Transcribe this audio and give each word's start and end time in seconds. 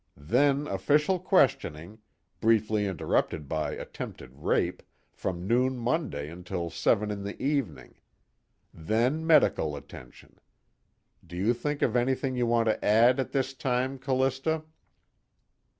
Then 0.17 0.65
official 0.67 1.19
questioning, 1.19 1.99
briefly 2.39 2.87
interrupted 2.87 3.47
by 3.47 3.73
attempted 3.73 4.31
rape, 4.33 4.81
from 5.13 5.45
noon 5.45 5.77
Monday 5.77 6.27
until 6.27 6.71
seven 6.71 7.11
in 7.11 7.23
the 7.23 7.39
evening. 7.39 7.93
Then 8.73 9.27
medical 9.27 9.75
attention. 9.75 10.39
Do 11.23 11.37
you 11.37 11.53
think 11.53 11.83
of 11.83 11.95
anything 11.95 12.35
you 12.35 12.47
want 12.47 12.65
to 12.67 12.83
add 12.83 13.19
at 13.19 13.31
this 13.31 13.53
time, 13.53 13.99
Callista?" 13.99 14.63